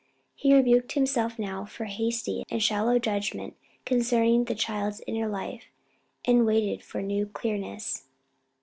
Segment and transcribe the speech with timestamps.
[0.33, 3.55] He rebuked himself now for a hasty and shallow judgment
[3.85, 5.65] concerning the child's inner life,
[6.25, 8.07] and waited for new clearness.